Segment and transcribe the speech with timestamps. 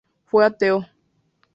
[0.25, 0.83] Fue ateo.